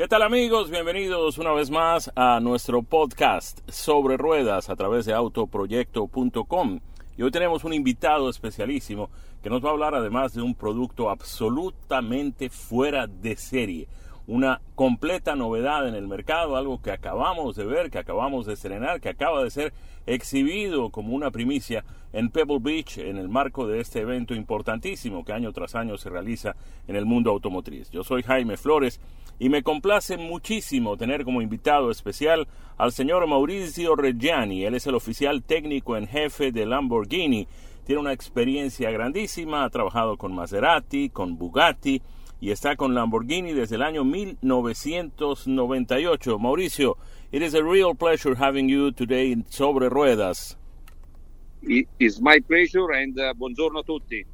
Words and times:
¿Qué 0.00 0.08
tal 0.08 0.22
amigos? 0.22 0.70
Bienvenidos 0.70 1.36
una 1.36 1.52
vez 1.52 1.70
más 1.70 2.10
a 2.16 2.40
nuestro 2.40 2.82
podcast 2.82 3.60
sobre 3.68 4.16
ruedas 4.16 4.70
a 4.70 4.74
través 4.74 5.04
de 5.04 5.12
autoproyecto.com. 5.12 6.80
Y 7.18 7.22
hoy 7.22 7.30
tenemos 7.30 7.64
un 7.64 7.74
invitado 7.74 8.30
especialísimo 8.30 9.10
que 9.42 9.50
nos 9.50 9.62
va 9.62 9.68
a 9.68 9.72
hablar 9.72 9.94
además 9.94 10.32
de 10.32 10.40
un 10.40 10.54
producto 10.54 11.10
absolutamente 11.10 12.48
fuera 12.48 13.08
de 13.08 13.36
serie. 13.36 13.88
Una 14.26 14.62
completa 14.74 15.36
novedad 15.36 15.86
en 15.86 15.94
el 15.94 16.08
mercado, 16.08 16.56
algo 16.56 16.80
que 16.80 16.92
acabamos 16.92 17.54
de 17.56 17.66
ver, 17.66 17.90
que 17.90 17.98
acabamos 17.98 18.46
de 18.46 18.54
estrenar, 18.54 19.02
que 19.02 19.10
acaba 19.10 19.44
de 19.44 19.50
ser 19.50 19.74
exhibido 20.06 20.88
como 20.88 21.14
una 21.14 21.30
primicia 21.30 21.84
en 22.12 22.30
Pebble 22.30 22.58
Beach 22.60 22.98
en 22.98 23.16
el 23.16 23.28
marco 23.28 23.66
de 23.66 23.80
este 23.80 24.00
evento 24.00 24.34
importantísimo 24.34 25.24
que 25.24 25.32
año 25.32 25.52
tras 25.52 25.74
año 25.74 25.96
se 25.96 26.10
realiza 26.10 26.54
en 26.86 26.94
el 26.96 27.06
mundo 27.06 27.30
automotriz. 27.30 27.90
Yo 27.90 28.04
soy 28.04 28.22
Jaime 28.22 28.56
Flores 28.56 29.00
y 29.38 29.48
me 29.48 29.62
complace 29.62 30.16
muchísimo 30.16 30.96
tener 30.96 31.24
como 31.24 31.42
invitado 31.42 31.90
especial 31.90 32.48
al 32.76 32.92
señor 32.92 33.26
Mauricio 33.26 33.96
Reggiani. 33.96 34.64
Él 34.64 34.74
es 34.74 34.86
el 34.86 34.94
oficial 34.94 35.42
técnico 35.42 35.96
en 35.96 36.06
jefe 36.06 36.52
de 36.52 36.66
Lamborghini. 36.66 37.48
Tiene 37.86 38.02
una 38.02 38.12
experiencia 38.12 38.90
grandísima, 38.90 39.64
ha 39.64 39.70
trabajado 39.70 40.18
con 40.18 40.34
Maserati, 40.34 41.08
con 41.08 41.38
Bugatti 41.38 42.02
y 42.40 42.50
está 42.50 42.76
con 42.76 42.94
Lamborghini 42.94 43.52
desde 43.52 43.76
el 43.76 43.82
año 43.82 44.04
1998. 44.04 46.38
Mauricio, 46.38 46.96
it 47.32 47.42
is 47.42 47.54
a 47.54 47.62
real 47.62 47.94
pleasure 47.94 48.36
having 48.36 48.68
you 48.68 48.92
today 48.92 49.42
Sobre 49.48 49.88
Ruedas. 49.88 50.59
It's 51.62 52.20
my 52.20 52.40
pleasure 52.40 52.92
and 52.94 53.18
uh, 53.18 53.34
buongiorno 53.34 53.82
a. 53.82 54.26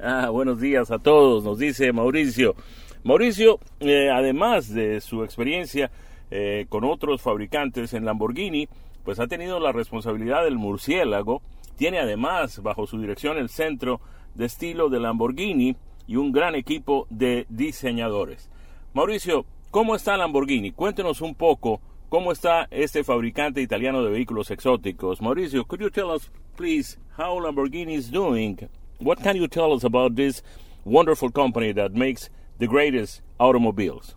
Ah, 0.00 0.28
buenos 0.30 0.60
días 0.60 0.90
a 0.90 0.98
todos, 0.98 1.44
nos 1.44 1.58
dice 1.58 1.92
Mauricio. 1.92 2.56
Mauricio, 3.04 3.60
eh, 3.80 4.10
además 4.10 4.72
de 4.72 5.00
su 5.00 5.22
experiencia 5.22 5.90
eh, 6.30 6.66
con 6.68 6.84
otros 6.84 7.22
fabricantes 7.22 7.94
en 7.94 8.04
Lamborghini, 8.04 8.68
pues 9.04 9.20
ha 9.20 9.26
tenido 9.26 9.60
la 9.60 9.72
responsabilidad 9.72 10.42
del 10.42 10.56
murciélago, 10.56 11.42
tiene 11.76 12.00
además 12.00 12.62
bajo 12.62 12.86
su 12.86 12.98
dirección 12.98 13.36
el 13.36 13.50
centro 13.50 14.00
de 14.34 14.46
estilo 14.46 14.88
de 14.88 15.00
Lamborghini 15.00 15.76
y 16.06 16.16
un 16.16 16.32
gran 16.32 16.54
equipo 16.54 17.06
de 17.10 17.46
diseñadores. 17.50 18.50
Mauricio, 18.94 19.44
¿cómo 19.70 19.94
está 19.94 20.16
Lamborghini? 20.16 20.72
Cuéntenos 20.72 21.20
un 21.20 21.34
poco 21.34 21.80
cómo 22.08 22.32
está 22.32 22.68
este 22.70 23.04
fabricante 23.04 23.60
italiano 23.60 24.02
de 24.02 24.10
vehículos 24.10 24.50
exóticos. 24.50 25.20
Mauricio, 25.20 25.64
could 25.66 25.80
you 25.80 25.90
tell 25.90 26.10
us, 26.10 26.30
please, 26.56 26.96
how 27.16 27.40
Lamborghini 27.40 27.94
is 27.94 28.08
doing? 28.08 28.68
What 28.98 29.18
can 29.22 29.36
you 29.36 29.48
tell 29.48 29.72
us 29.72 29.84
about 29.84 30.14
this 30.14 30.42
wonderful 30.84 31.30
company 31.30 31.72
that 31.72 31.92
makes 31.94 32.30
the 32.58 32.66
greatest 32.66 33.22
automobiles? 33.40 34.14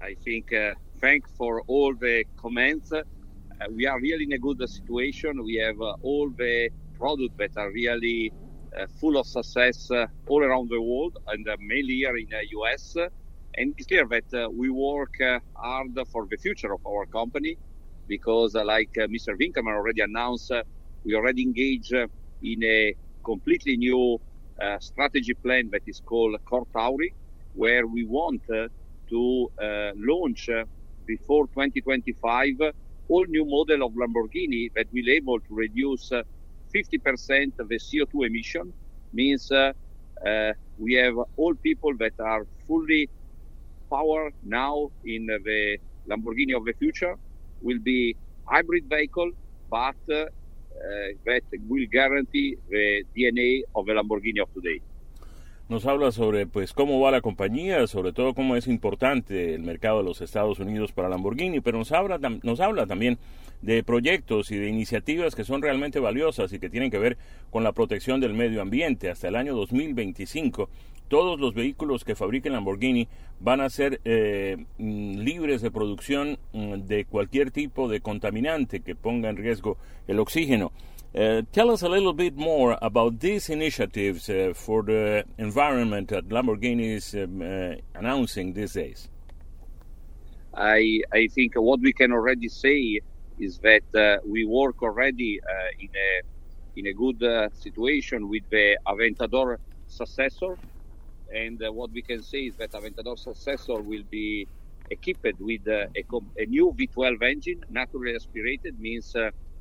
I 0.00 0.14
think 0.24 0.52
uh, 0.52 0.74
thanks 1.00 1.30
for 1.36 1.62
all 1.66 1.94
the 1.94 2.24
comments. 2.36 2.92
Uh, 2.92 3.02
we 3.70 3.86
are 3.86 4.00
really 4.00 4.24
in 4.24 4.32
a 4.32 4.38
good 4.38 4.58
situation. 4.68 5.44
We 5.44 5.56
have 5.56 5.80
uh, 5.80 5.96
all 6.02 6.30
the 6.30 6.70
products 6.98 7.34
that 7.38 7.56
are 7.56 7.70
really 7.70 8.32
uh, 8.76 8.86
full 9.00 9.18
of 9.18 9.26
success 9.26 9.90
uh, 9.90 10.06
all 10.28 10.42
around 10.42 10.70
the 10.70 10.80
world, 10.80 11.18
and 11.28 11.46
uh, 11.48 11.56
mainly 11.60 11.96
here 11.96 12.16
in 12.16 12.28
the 12.30 12.42
US. 12.58 12.96
And 13.58 13.74
it's 13.76 13.86
clear 13.86 14.06
that 14.06 14.52
we 14.52 14.68
work 14.70 15.14
hard 15.54 15.98
for 16.12 16.26
the 16.30 16.36
future 16.36 16.72
of 16.72 16.86
our 16.86 17.06
company 17.06 17.56
because, 18.06 18.54
like 18.54 18.92
Mr. 18.92 19.34
Winkelmann 19.40 19.74
already 19.74 20.02
announced, 20.02 20.52
we 21.06 21.14
already 21.14 21.44
engage 21.44 21.92
in 22.42 22.64
a 22.64 22.94
completely 23.24 23.78
new 23.78 24.18
strategy 24.80 25.34
plan 25.44 25.70
that 25.72 25.82
is 25.86 26.02
called 26.08 26.36
Cor 26.48 26.64
Tauri, 26.76 27.10
where 27.54 27.86
we 27.88 28.06
want 28.06 28.42
uh, 28.54 28.68
to 29.10 29.48
uh, 29.62 29.92
launch 29.96 30.48
uh, 30.50 30.64
before 31.06 31.46
2025 31.54 32.54
all 33.08 33.24
new 33.28 33.44
model 33.46 33.86
of 33.86 33.92
Lamborghini 33.94 34.70
that 34.76 34.86
will 34.92 35.10
able 35.10 35.38
to 35.40 35.54
reduce 35.54 36.10
50% 36.10 37.52
of 37.60 37.68
the 37.68 37.78
CO2 37.78 38.26
emission. 38.26 38.74
Means 39.12 39.48
we 40.78 40.94
have 40.94 41.14
all 41.36 41.54
people 41.64 41.92
that 42.00 42.14
are 42.20 42.44
fully 42.66 43.10
power 43.92 44.30
now 44.42 44.88
in 45.04 45.26
the 45.26 45.78
Lamborghini 46.10 46.56
of 46.56 46.64
the 46.66 46.74
future 46.78 47.14
will 47.62 47.78
be 47.84 48.16
hybrid 48.48 48.84
vehicle, 48.90 49.30
but 49.70 49.96
uh, 50.12 50.24
that 51.24 51.42
will 51.68 51.86
guarantee 51.90 52.56
the 52.68 53.04
DNA 53.16 53.62
of 53.74 53.86
the 53.86 53.92
Lamborghini 53.92 54.40
of 54.40 54.52
today. 54.54 54.80
nos 55.68 55.84
habla 55.84 56.12
sobre 56.12 56.46
pues 56.46 56.72
cómo 56.72 57.00
va 57.00 57.10
la 57.10 57.20
compañía, 57.20 57.86
sobre 57.86 58.12
todo 58.12 58.34
cómo 58.34 58.56
es 58.56 58.68
importante 58.68 59.54
el 59.54 59.62
mercado 59.62 59.98
de 59.98 60.04
los 60.04 60.20
Estados 60.20 60.60
Unidos 60.60 60.92
para 60.92 61.08
Lamborghini, 61.08 61.60
pero 61.60 61.78
nos 61.78 61.90
habla, 61.90 62.18
nos 62.18 62.60
habla 62.60 62.86
también 62.86 63.18
de 63.62 63.82
proyectos 63.82 64.52
y 64.52 64.56
de 64.56 64.68
iniciativas 64.68 65.34
que 65.34 65.44
son 65.44 65.62
realmente 65.62 65.98
valiosas 65.98 66.52
y 66.52 66.60
que 66.60 66.70
tienen 66.70 66.90
que 66.90 66.98
ver 66.98 67.16
con 67.50 67.64
la 67.64 67.72
protección 67.72 68.20
del 68.20 68.34
medio 68.34 68.62
ambiente. 68.62 69.10
Hasta 69.10 69.28
el 69.28 69.34
año 69.34 69.54
2025, 69.56 70.68
todos 71.08 71.38
los 71.38 71.54
vehículos 71.54 72.04
que 72.04 72.14
fabriquen 72.14 72.52
Lamborghini 72.52 73.08
van 73.40 73.60
a 73.60 73.70
ser 73.70 74.00
eh, 74.04 74.56
mm, 74.78 75.18
libres 75.18 75.62
de 75.62 75.70
producción 75.70 76.38
mm, 76.52 76.86
de 76.86 77.04
cualquier 77.04 77.50
tipo 77.50 77.88
de 77.88 78.00
contaminante 78.00 78.80
que 78.80 78.94
ponga 78.94 79.28
en 79.28 79.36
riesgo 79.36 79.76
el 80.06 80.18
oxígeno. 80.18 80.72
Uh, 81.14 81.42
tell 81.50 81.70
us 81.70 81.82
a 81.82 81.88
little 81.88 82.12
bit 82.12 82.36
more 82.36 82.76
about 82.82 83.20
these 83.20 83.48
initiatives 83.48 84.28
uh, 84.28 84.52
for 84.54 84.82
the 84.82 85.24
environment 85.38 86.10
that 86.10 86.28
Lamborghini 86.28 86.96
is 86.96 87.14
um, 87.14 87.40
uh, 87.40 87.74
announcing 87.94 88.52
these 88.52 88.74
days. 88.74 89.08
I, 90.54 91.00
I 91.12 91.28
think 91.28 91.54
what 91.54 91.80
we 91.80 91.92
can 91.92 92.12
already 92.12 92.48
say 92.48 93.00
is 93.38 93.58
that 93.58 93.82
uh, 93.94 94.18
we 94.26 94.44
work 94.44 94.82
already 94.82 95.40
uh, 95.40 95.48
in 95.78 95.88
a 95.88 96.22
in 96.78 96.86
a 96.86 96.92
good 96.92 97.22
uh, 97.22 97.48
situation 97.54 98.28
with 98.28 98.42
the 98.50 98.76
Aventador 98.86 99.56
successor, 99.88 100.58
and 101.34 101.60
what 101.70 101.90
we 101.92 102.02
can 102.02 102.22
say 102.22 102.38
is 102.38 102.56
that 102.56 102.72
Aventador 102.72 103.18
successor 103.18 103.80
will 103.82 104.04
be 104.10 104.46
equipped 104.90 105.40
with 105.40 105.66
a, 105.66 105.86
a, 105.96 106.46
new 106.46 106.74
V12 106.78 107.22
engine, 107.22 107.60
naturally 107.68 108.14
aspirated, 108.14 108.78
means 108.78 109.14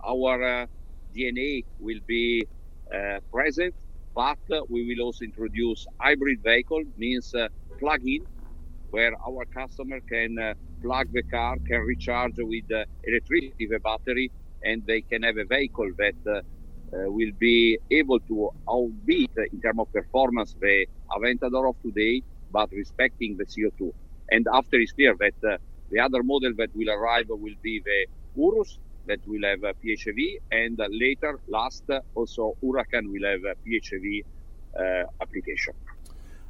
our 0.06 0.68
DNA 1.16 1.64
will 1.80 2.00
be 2.08 2.46
uh, 2.94 3.20
present, 3.32 3.74
but 4.14 4.38
uh, 4.52 4.62
we 4.70 4.86
will 4.88 5.06
also 5.06 5.26
introduce 5.26 5.86
hybrid 6.00 6.40
vehicle, 6.44 6.84
means 6.98 7.34
uh, 7.34 7.48
plug-in, 7.80 8.22
where 8.92 9.14
our 9.28 9.44
customer 9.54 10.00
can 10.08 10.38
uh, 10.40 10.54
plug 10.82 11.08
the 11.12 11.24
car, 11.24 11.56
can 11.68 11.82
recharge 11.82 12.34
with 12.38 12.64
uh, 12.74 12.84
electricity 13.04 13.68
the 13.70 13.80
battery, 13.80 14.32
and 14.64 14.84
they 14.86 15.02
can 15.02 15.24
have 15.24 15.38
a 15.38 15.46
vehicle 15.46 15.90
that 15.98 16.16
uh, 16.28 16.40
will 16.92 17.32
be 17.40 17.78
able 17.92 18.20
to 18.22 18.50
outbeat 18.70 19.32
in 19.52 19.60
terms 19.62 19.80
of 19.80 19.92
performance 19.92 20.56
the 20.62 20.86
Aventador 21.12 21.70
of 21.70 21.76
today, 21.82 22.24
but 22.52 22.72
respecting 22.72 23.38
the 23.38 23.46
CO2. 23.46 23.94
And 24.30 24.48
after 24.52 24.78
it's 24.78 24.92
clear 24.92 25.16
that 25.20 25.36
uh, 25.48 25.58
the 25.92 26.00
other 26.00 26.24
model 26.24 26.54
that 26.58 26.76
will 26.76 26.90
arrive 26.90 27.28
will 27.30 27.56
be 27.62 27.82
the 27.84 28.08
Urus, 28.36 28.80
that 29.08 29.20
will 29.28 29.44
have 29.44 29.64
a 29.64 29.74
PHEV, 29.74 30.40
and 30.52 30.80
uh, 30.80 30.88
later, 30.90 31.40
last, 31.48 31.84
uh, 31.90 32.00
also 32.16 32.56
Huracan 32.64 33.12
will 33.12 33.26
have 33.26 33.44
a 33.44 33.56
PHEV 33.64 34.24
uh, 34.24 35.04
application. 35.22 35.76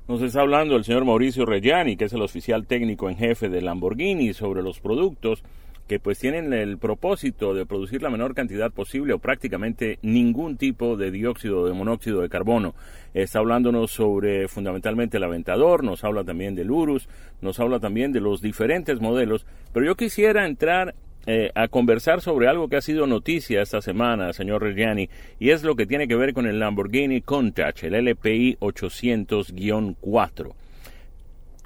Nos 0.07 0.21
está 0.21 0.41
hablando 0.41 0.75
el 0.75 0.83
señor 0.83 1.03
Mauricio 1.03 1.45
Reggiani, 1.47 1.97
que 1.97 2.05
es 2.05 2.13
el 2.13 2.21
oficial 2.21 2.67
técnico 2.67 3.09
en 3.09 3.17
jefe 3.17 3.49
de 3.49 3.61
Lamborghini, 3.61 4.33
sobre 4.33 4.61
los 4.61 4.79
productos 4.79 5.43
que 5.87 5.99
pues 5.99 6.17
tienen 6.19 6.51
el 6.53 6.77
propósito 6.77 7.53
de 7.53 7.65
producir 7.65 8.01
la 8.01 8.09
menor 8.09 8.33
cantidad 8.33 8.71
posible 8.71 9.13
o 9.13 9.19
prácticamente 9.19 9.99
ningún 10.01 10.57
tipo 10.57 10.97
de 10.97 11.11
dióxido 11.11 11.67
de 11.67 11.73
monóxido 11.73 12.21
de 12.21 12.29
carbono. 12.29 12.73
Está 13.13 13.39
hablándonos 13.39 13.91
sobre 13.91 14.47
fundamentalmente 14.47 15.17
el 15.17 15.23
Aventador, 15.23 15.83
nos 15.83 16.03
habla 16.03 16.23
también 16.23 16.55
del 16.55 16.71
Urus, 16.71 17.07
nos 17.41 17.59
habla 17.59 17.79
también 17.79 18.11
de 18.11 18.21
los 18.21 18.41
diferentes 18.41 18.99
modelos, 18.99 19.45
pero 19.73 19.85
yo 19.85 19.95
quisiera 19.95 20.45
entrar 20.45 20.95
eh, 21.27 21.51
a 21.55 21.67
conversar 21.67 22.21
sobre 22.21 22.47
algo 22.47 22.67
que 22.67 22.77
ha 22.77 22.81
sido 22.81 23.07
noticia 23.07 23.61
esta 23.61 23.81
semana, 23.81 24.31
señor 24.33 24.61
Reggiani, 24.61 25.09
y 25.39 25.49
es 25.49 25.63
lo 25.63 25.75
que 25.75 25.87
tiene 25.87 26.07
que 26.07 26.15
ver 26.15 26.33
con 26.33 26.45
el 26.45 26.59
Lamborghini 26.59 27.21
Countach, 27.21 27.83
el 27.83 27.95
LPI 27.95 28.57
800-4. 28.59 30.53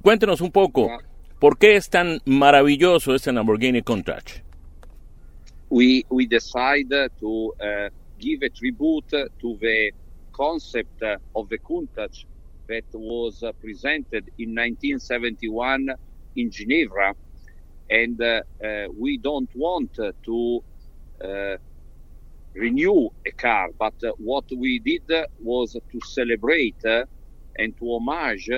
Cuéntenos 0.01 0.39
un 0.39 0.51
poco, 0.51 0.89
¿por 1.39 1.57
qué 1.57 1.75
es 1.75 1.89
tan 1.89 2.19
maravilloso 2.25 3.15
este 3.15 3.31
Lamborghini 3.31 3.81
Countach? 3.81 4.43
We, 5.69 6.05
we 6.09 6.25
decided 6.25 7.11
to 7.19 7.53
uh, 7.59 7.89
give 8.17 8.43
a 8.43 8.49
tribute 8.49 9.09
to 9.09 9.57
the 9.61 9.91
concept 10.31 11.01
of 11.35 11.49
the 11.49 11.57
Countach 11.59 12.25
that 12.67 12.85
was 12.93 13.43
uh, 13.43 13.51
presented 13.61 14.31
in 14.37 14.55
1971 14.55 15.89
in 16.35 16.51
Geneva 16.51 17.13
and 17.89 18.21
uh, 18.21 18.41
uh, 18.63 18.87
we 18.97 19.17
don't 19.17 19.49
want 19.55 19.97
to 20.25 20.63
uh, 21.23 21.57
renew 22.53 23.09
a 23.25 23.31
car, 23.31 23.69
but 23.77 23.93
what 24.17 24.45
we 24.55 24.79
did 24.79 25.09
was 25.41 25.73
to 25.73 25.99
celebrate 26.05 26.83
and 27.57 27.77
to 27.77 27.85
homage 27.85 28.49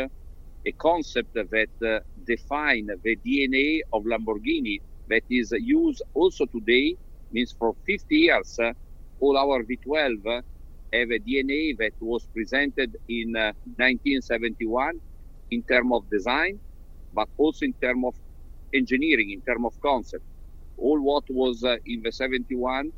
a 0.66 0.72
concept 0.74 1.30
that 1.34 1.70
uh, 1.86 2.00
define 2.26 2.88
the 3.04 3.18
DNA 3.26 3.80
of 3.94 4.04
Lamborghini 4.04 4.80
that 5.08 5.24
is 5.30 5.52
used 5.58 6.02
also 6.14 6.46
today. 6.48 6.96
Means 7.32 7.54
for 7.58 7.74
50 7.86 8.16
years, 8.16 8.56
uh, 8.62 8.74
all 9.20 9.38
our 9.38 9.64
V12 9.64 10.42
have 10.94 11.10
a 11.12 11.20
DNA 11.20 11.76
that 11.80 11.94
was 12.02 12.28
presented 12.36 12.96
in 13.08 13.34
1971 13.34 15.00
in 15.52 15.64
terms 15.64 15.92
of 15.94 16.10
design, 16.10 16.60
but 17.14 17.28
also 17.38 17.66
in 17.66 17.74
terms 17.82 18.04
of 18.08 18.16
engineering, 18.74 19.32
in 19.32 19.42
terms 19.42 19.66
of 19.66 19.74
concept. 19.84 20.24
All 20.78 21.00
what 21.02 21.24
was 21.30 21.64
uh, 21.64 21.78
in 21.86 22.02
the 22.04 22.12
71, 22.12 22.92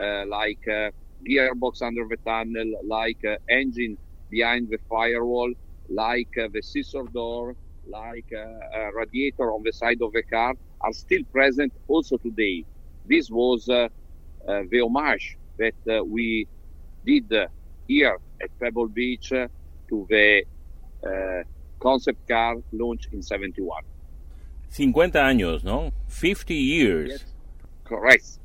uh, 0.00 0.24
like 0.28 0.60
uh, 0.68 0.90
gearbox 1.28 1.82
under 1.82 2.04
the 2.08 2.18
tunnel, 2.26 2.72
like 2.88 3.20
engine 3.48 3.98
behind 4.30 4.68
the 4.70 4.78
firewall, 4.88 5.52
like 5.92 6.36
uh, 6.38 6.48
the 6.52 6.62
scissor 6.62 7.04
door, 7.12 7.54
like 7.86 8.30
uh, 8.32 8.78
a 8.78 8.90
radiator 8.94 9.52
on 9.52 9.62
the 9.62 9.72
side 9.72 10.00
of 10.02 10.12
the 10.12 10.22
car, 10.22 10.54
are 10.80 10.92
still 10.92 11.22
present 11.32 11.72
also 11.88 12.16
today. 12.16 12.64
This 13.06 13.30
was 13.30 13.68
uh, 13.68 13.88
the 14.46 14.80
homage 14.80 15.36
that 15.58 16.06
we 16.06 16.46
did 17.04 17.32
here 17.86 18.18
at 18.42 18.58
Pebble 18.58 18.88
Beach 18.88 19.28
to 19.28 20.06
the 20.08 20.44
concept 21.80 22.28
car 22.28 22.56
launched 22.72 23.08
in 23.12 23.22
71. 23.22 23.84
50 24.70 25.18
años, 25.18 25.64
¿no? 25.64 25.92
50 26.08 26.54
years. 26.54 27.10
Yes. 27.10 27.24
Correct. 27.84 28.38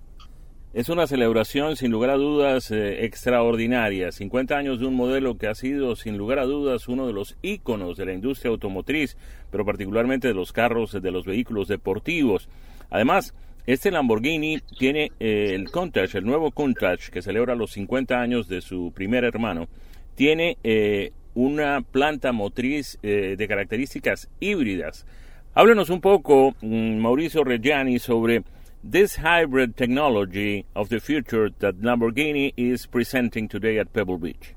Es 0.78 0.90
una 0.90 1.08
celebración 1.08 1.76
sin 1.76 1.90
lugar 1.90 2.12
a 2.12 2.18
dudas 2.18 2.70
eh, 2.70 3.04
extraordinaria. 3.04 4.12
50 4.12 4.56
años 4.56 4.80
de 4.80 4.86
un 4.86 4.94
modelo 4.94 5.36
que 5.36 5.48
ha 5.48 5.56
sido 5.56 5.96
sin 5.96 6.20
lugar 6.20 6.38
a 6.38 6.46
dudas 6.46 6.88
uno 6.88 7.08
de 7.08 7.14
los 7.14 7.36
íconos 7.42 7.98
de 7.98 8.06
la 8.06 8.14
industria 8.14 8.52
automotriz, 8.52 9.18
pero 9.50 9.66
particularmente 9.66 10.28
de 10.28 10.36
los 10.36 10.54
carros, 10.54 10.92
de 10.92 11.10
los 11.10 11.26
vehículos 11.26 11.68
deportivos. 11.68 12.48
Además, 12.92 13.34
este 13.66 13.90
Lamborghini 13.90 14.60
tiene 14.78 15.12
eh, 15.20 15.54
el 15.56 15.72
Countach, 15.72 16.14
el 16.14 16.26
nuevo 16.26 16.52
Countach, 16.52 17.10
que 17.10 17.24
celebra 17.24 17.56
los 17.56 17.72
50 17.72 18.22
años 18.22 18.48
de 18.48 18.62
su 18.62 18.92
primer 18.94 19.24
hermano, 19.24 19.70
tiene 20.14 20.60
eh, 20.64 21.12
una 21.34 21.82
planta 21.82 22.34
motriz 22.34 23.00
de 23.02 23.48
características 23.48 24.30
híbridas. 24.40 25.08
Háblenos 25.56 25.90
un 25.90 26.02
poco, 26.02 26.54
mm, 26.62 26.98
Mauricio 26.98 27.44
Reggiani, 27.44 27.98
sobre 27.98 28.44
this 28.90 29.18
hybrid 29.18 29.76
technology 29.76 30.66
of 30.74 30.88
the 30.88 31.00
future 31.02 31.50
that 31.60 31.82
Lamborghini 31.82 32.54
is 32.56 32.86
presenting 32.86 33.50
today 33.50 33.78
at 33.80 33.92
Pebble 33.92 34.18
Beach? 34.18 34.54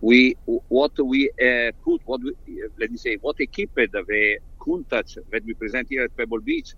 We 0.00 0.36
what 0.46 0.92
we 0.98 1.30
uh, 1.30 1.72
put 1.84 2.00
what 2.06 2.22
we, 2.22 2.32
let 2.78 2.90
me 2.90 2.96
say 2.96 3.16
what 3.20 3.38
equipped 3.38 3.74
the 3.92 4.38
Countach 4.58 5.18
that 5.30 5.44
we 5.44 5.52
present 5.52 5.88
here 5.90 6.04
at 6.04 6.16
Pebble 6.16 6.40
Beach 6.40 6.72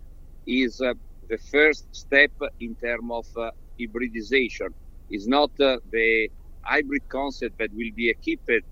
is 0.45 0.81
uh, 0.81 0.95
the 1.29 1.39
first 1.39 1.87
step 1.95 2.33
in 2.59 2.75
terms 2.75 3.11
of 3.13 3.27
uh, 3.37 3.51
hybridization. 3.79 4.75
It's 5.11 5.29
not 5.29 5.53
uh, 5.61 5.79
the 5.93 6.29
hybrid 6.63 7.09
concept 7.09 7.59
that 7.59 7.71
will 7.73 7.93
be 7.95 8.11
equipped 8.11 8.67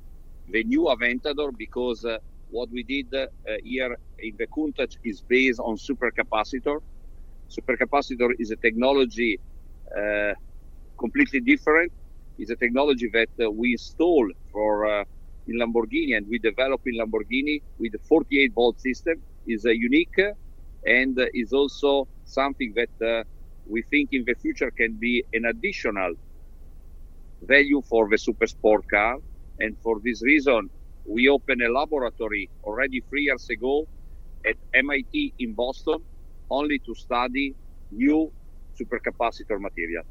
the 0.48 0.64
new 0.64 0.82
Aventador 0.94 1.56
because 1.56 2.04
uh, 2.04 2.18
what 2.50 2.68
we 2.72 2.82
did 2.82 3.14
uh, 3.14 3.26
here 3.62 3.96
in 4.18 4.36
the 4.36 4.48
Countach 4.48 4.96
is 5.04 5.20
based 5.20 5.60
on 5.60 5.76
supercapacitor 5.76 6.80
supercapacitor 7.56 8.30
is 8.38 8.50
a 8.50 8.56
technology 8.56 9.40
uh, 9.96 10.34
completely 10.98 11.40
different. 11.40 11.92
It's 12.38 12.50
a 12.50 12.56
technology 12.56 13.10
that 13.12 13.30
uh, 13.44 13.50
we 13.50 13.72
install 13.72 14.28
for 14.52 14.86
uh, 14.86 15.04
in 15.46 15.58
Lamborghini 15.58 16.16
and 16.16 16.26
we 16.30 16.38
develop 16.38 16.80
in 16.86 16.96
Lamborghini 17.00 17.60
with 17.78 17.92
the 17.92 18.00
48 18.08 18.52
volt 18.54 18.80
system. 18.80 19.16
is 19.46 19.64
unique 19.64 20.18
and 20.86 21.18
is 21.34 21.52
also 21.52 22.06
something 22.24 22.72
that 22.76 23.24
we 23.66 23.82
think 23.90 24.10
in 24.12 24.24
the 24.26 24.34
future 24.44 24.70
can 24.76 24.98
be 25.00 25.24
an 25.32 25.44
additional 25.46 26.12
value 27.42 27.82
for 27.88 28.08
the 28.10 28.18
super 28.18 28.46
sport 28.46 28.82
car. 28.92 29.16
And 29.58 29.76
for 29.82 29.98
this 30.04 30.22
reason, 30.24 30.70
we 31.08 31.28
opened 31.28 31.62
a 31.62 31.72
laboratory 31.72 32.50
already 32.64 33.02
three 33.08 33.22
years 33.24 33.46
ago 33.50 33.86
at 34.46 34.56
MIT 34.74 35.34
in 35.38 35.54
Boston 35.54 35.98
only 36.50 36.78
to 36.80 36.94
study 36.94 37.54
new 37.90 38.30
supercapacitor 38.76 39.58
material. 39.58 40.04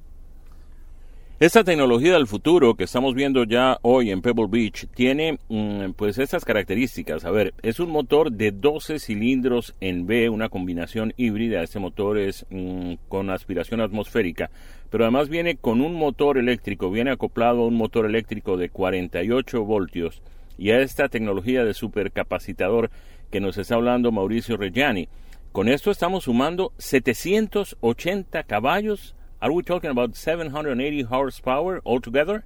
Esta 1.40 1.64
tecnología 1.64 2.16
del 2.16 2.28
futuro 2.28 2.76
que 2.76 2.84
estamos 2.84 3.16
viendo 3.16 3.46
ya 3.46 3.78
hoy 3.82 4.12
en 4.12 4.22
Pebble 4.22 4.48
Beach 4.50 4.88
tiene 4.94 5.40
mm, 5.48 5.92
pues 5.96 6.18
estas 6.18 6.44
características. 6.44 7.24
A 7.24 7.32
ver, 7.32 7.54
es 7.62 7.80
un 7.80 7.92
motor 7.92 8.30
de 8.30 8.52
12 8.52 9.00
cilindros 9.00 9.74
en 9.80 10.06
B, 10.06 10.28
una 10.28 10.50
combinación 10.50 11.14
híbrida. 11.16 11.64
Este 11.64 11.80
motor 11.80 12.18
es 12.18 12.46
mm, 12.50 12.96
con 13.08 13.30
aspiración 13.30 13.80
atmosférica, 13.80 14.50
pero 14.90 15.06
además 15.06 15.30
viene 15.30 15.56
con 15.56 15.80
un 15.80 15.94
motor 15.94 16.38
eléctrico, 16.38 16.92
viene 16.92 17.12
acoplado 17.12 17.62
a 17.62 17.68
un 17.68 17.76
motor 17.76 18.06
eléctrico 18.06 18.58
de 18.58 18.70
48 18.70 19.64
voltios 19.64 20.22
y 20.58 20.72
a 20.72 20.82
esta 20.82 21.08
tecnología 21.08 21.64
de 21.64 21.74
supercapacitador 21.74 22.92
que 23.32 23.40
nos 23.40 23.58
está 23.58 23.76
hablando 23.76 24.12
Mauricio 24.12 24.58
Reggiani. 24.58 25.08
Con 25.52 25.68
esto 25.68 25.90
estamos 25.90 26.26
sumando 26.26 26.74
780 26.78 28.44
caballos. 28.44 29.16
Are 29.40 29.52
we 29.52 29.64
talking 29.64 29.90
about 29.90 30.16
780 30.16 31.04
horsepower 31.04 31.82
altogether? 31.84 32.44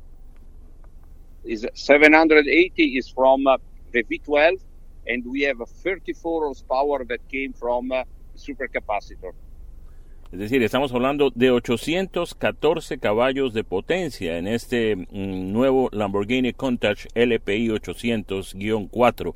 Is 1.44 1.68
780 1.74 2.98
is 2.98 3.12
from 3.12 3.46
uh, 3.46 3.58
the 3.92 4.04
V12, 4.04 4.62
and 5.06 5.26
we 5.26 5.42
have 5.42 5.58
34 5.84 6.46
horsepower 6.46 7.04
that 7.06 7.20
came 7.30 7.52
from 7.52 7.92
uh, 7.92 8.04
supercapacitor. 8.38 9.34
Es 10.32 10.40
decir, 10.40 10.64
estamos 10.64 10.94
hablando 10.94 11.30
de 11.30 11.52
814 11.52 12.98
caballos 13.00 13.54
de 13.54 13.66
potencia 13.66 14.38
en 14.38 14.48
este 14.48 14.96
mm, 14.96 15.52
nuevo 15.52 15.90
Lamborghini 15.92 16.54
Countach 16.54 17.06
LPI 17.14 17.68
800-4. 17.68 19.36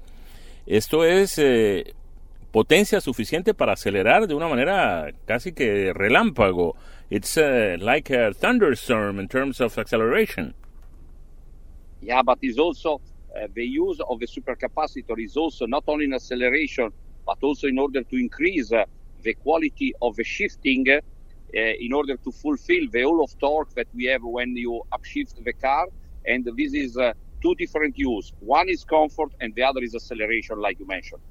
Esto 0.65 1.05
es 1.05 1.37
eh, 1.37 1.93
potencia 2.57 2.99
suficiente 3.01 3.53
para 3.53 3.73
acelerar 3.73 4.25
de 4.25 4.33
una 4.33 4.47
manera 4.47 5.13
casi 5.25 5.51
que 5.51 5.93
relámpago. 5.93 6.75
It's 7.11 7.37
uh, 7.37 7.77
like 7.79 8.09
a 8.09 8.33
thunderstorm 8.33 9.19
in 9.19 9.27
terms 9.27 9.61
of 9.61 9.77
acceleration. 9.77 10.55
Yeah, 12.01 12.23
but 12.23 12.39
it's 12.41 12.57
also 12.57 12.95
uh, 12.95 13.45
the 13.53 13.63
use 13.63 13.99
of 14.09 14.19
the 14.19 14.25
supercapacitor 14.25 15.23
is 15.23 15.37
also 15.37 15.67
not 15.67 15.83
only 15.85 16.05
in 16.05 16.15
acceleration, 16.15 16.89
but 17.27 17.37
also 17.43 17.67
in 17.67 17.77
order 17.77 18.01
to 18.01 18.15
increase 18.15 18.71
uh, 18.71 18.85
the 19.21 19.35
quality 19.35 19.93
of 20.01 20.15
the 20.15 20.23
shifting 20.23 20.83
uh, 20.89 20.99
in 21.53 21.93
order 21.93 22.17
to 22.17 22.31
fulfill 22.31 22.87
the 22.91 23.03
all 23.03 23.23
of 23.23 23.37
torque 23.37 23.71
that 23.75 23.87
we 23.93 24.05
have 24.05 24.23
when 24.23 24.57
you 24.57 24.81
upshift 24.91 25.43
the 25.43 25.53
car. 25.53 25.85
And 26.25 26.43
this 26.57 26.73
is 26.73 26.97
uh, 26.97 27.13
two 27.39 27.53
different 27.53 27.99
use. 27.99 28.33
One 28.39 28.67
is 28.67 28.83
comfort 28.83 29.33
and 29.41 29.53
the 29.53 29.61
other 29.61 29.83
is 29.83 29.93
acceleration, 29.93 30.59
like 30.59 30.79
you 30.79 30.87
mentioned. 30.87 31.21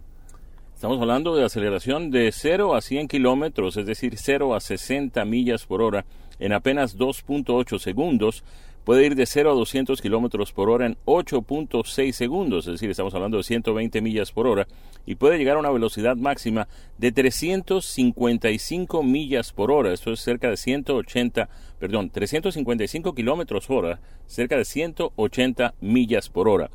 Estamos 0.76 1.00
hablando 1.00 1.34
de 1.34 1.42
aceleración 1.42 2.10
de 2.10 2.30
0 2.30 2.74
a 2.74 2.82
100 2.82 3.08
kilómetros, 3.08 3.78
es 3.78 3.86
decir, 3.86 4.18
0 4.18 4.54
a 4.54 4.60
60 4.60 5.24
millas 5.24 5.64
por 5.64 5.80
hora 5.80 6.04
en 6.38 6.52
apenas 6.52 6.98
2.8 6.98 7.78
segundos. 7.78 8.44
Puede 8.84 9.06
ir 9.06 9.14
de 9.14 9.24
0 9.24 9.52
a 9.52 9.54
200 9.54 10.02
kilómetros 10.02 10.52
por 10.52 10.68
hora 10.68 10.84
en 10.84 10.98
8.6 11.06 12.12
segundos, 12.12 12.66
es 12.66 12.74
decir, 12.74 12.90
estamos 12.90 13.14
hablando 13.14 13.38
de 13.38 13.44
120 13.44 14.02
millas 14.02 14.32
por 14.32 14.46
hora. 14.46 14.68
Y 15.06 15.14
puede 15.14 15.38
llegar 15.38 15.56
a 15.56 15.60
una 15.60 15.70
velocidad 15.70 16.14
máxima 16.14 16.68
de 16.98 17.10
355 17.10 19.02
millas 19.02 19.54
por 19.54 19.70
hora. 19.70 19.94
Esto 19.94 20.12
es 20.12 20.20
cerca 20.20 20.50
de 20.50 20.58
180, 20.58 21.48
perdón, 21.78 22.10
355 22.10 23.14
kilómetros 23.14 23.70
hora, 23.70 23.98
cerca 24.26 24.58
de 24.58 24.66
180 24.66 25.72
millas 25.80 26.28
por 26.28 26.50
hora. 26.50 26.68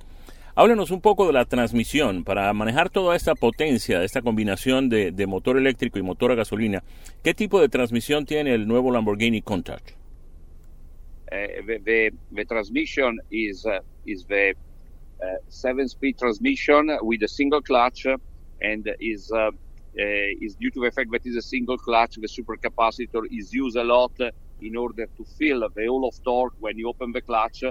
Háblenos 0.61 0.91
un 0.91 1.01
poco 1.01 1.25
de 1.25 1.33
la 1.33 1.45
transmisión 1.45 2.23
para 2.23 2.53
manejar 2.53 2.91
toda 2.91 3.15
esta 3.15 3.33
potencia, 3.33 4.03
esta 4.03 4.21
combinación 4.21 4.89
de, 4.89 5.25
motor 5.25 5.57
eléctrico 5.57 5.97
y 5.97 6.03
motor 6.03 6.31
a 6.31 6.35
gasolina. 6.35 6.83
¿Qué 7.23 7.33
tipo 7.33 7.59
de 7.59 7.67
transmisión 7.67 8.27
tiene 8.27 8.53
el 8.53 8.67
nuevo 8.67 8.91
Lamborghini 8.91 9.41
Countach? 9.41 9.81
Uh, 11.31 11.65
the, 11.83 12.45
transmission 12.47 13.17
is 13.31 13.65
uh, 13.65 13.79
is 14.05 14.23
the 14.27 14.53
uh, 15.19 15.25
seven-speed 15.49 16.19
transmission 16.19 16.95
with 17.01 17.23
a 17.23 17.27
single 17.27 17.63
clutch, 17.63 18.05
and 18.61 18.87
is 18.99 19.31
uh, 19.31 19.47
uh, 19.47 20.45
is 20.45 20.55
due 20.57 20.69
to 20.69 20.79
the 20.79 20.91
fact 20.91 21.09
that 21.09 21.25
it's 21.25 21.37
a 21.37 21.41
single 21.41 21.79
clutch. 21.79 22.17
The 22.21 22.27
supercapacitor 22.27 23.23
is 23.31 23.51
used 23.51 23.77
a 23.77 23.83
lot 23.83 24.11
in 24.61 24.75
order 24.75 25.07
to 25.07 25.25
fill 25.39 25.67
the 25.73 25.87
whole 25.87 26.07
of 26.07 26.23
torque 26.23 26.53
when 26.59 26.77
you 26.77 26.87
open 26.87 27.13
the 27.13 27.21
clutch, 27.21 27.63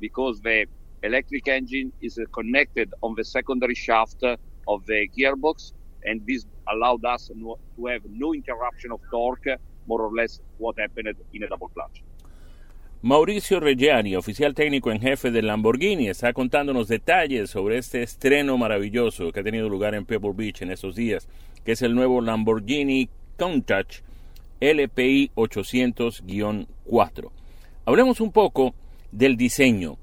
because 0.00 0.40
the 0.40 0.64
electric 1.02 1.48
engine 1.48 1.92
is 2.00 2.20
connected 2.32 2.92
on 3.00 3.14
the 3.14 3.24
secondary 3.24 3.74
shaft 3.74 4.22
of 4.66 4.84
the 4.86 5.08
gearbox, 5.16 5.72
and 6.04 6.24
this 6.26 6.46
allowed 6.68 7.04
us 7.04 7.28
to 7.28 7.86
have 7.86 8.02
no 8.08 8.34
interruption 8.34 8.92
of 8.92 9.00
torque, 9.10 9.58
more 9.86 10.02
or 10.02 10.12
less 10.14 10.40
what 10.58 10.78
happened 10.78 11.14
in 11.32 11.42
a 11.42 11.48
double 11.48 11.68
clutch. 11.68 12.02
Mauricio 13.02 13.60
Reggiani, 13.60 14.14
oficial 14.14 14.54
técnico 14.54 14.92
en 14.92 15.00
jefe 15.00 15.30
de 15.30 15.40
Lamborghini, 15.40 16.08
está 16.08 16.34
contándonos 16.34 16.86
detalles 16.86 17.48
sobre 17.48 17.78
este 17.78 18.02
estreno 18.02 18.58
maravilloso 18.58 19.32
que 19.32 19.40
ha 19.40 19.42
tenido 19.42 19.70
lugar 19.70 19.94
en 19.94 20.04
Pebble 20.04 20.34
Beach 20.34 20.60
en 20.60 20.70
estos 20.70 20.96
días, 20.96 21.26
que 21.64 21.72
es 21.72 21.80
el 21.80 21.94
nuevo 21.94 22.20
Lamborghini 22.20 23.08
Countach 23.38 24.02
LPI 24.60 25.30
800-4. 25.34 27.30
Hablemos 27.86 28.20
un 28.20 28.32
poco 28.32 28.74
del 29.10 29.38
diseño. 29.38 29.96